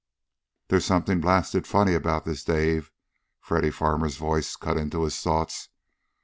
[0.69, 2.91] "There's something blasted funny about this, Dave!"
[3.39, 5.69] Freddy Farmer's voice cut into his thoughts.